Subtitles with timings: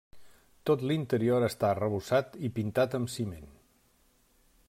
[0.69, 3.47] Tot l'interior està arrebossat i pintat amb ciment.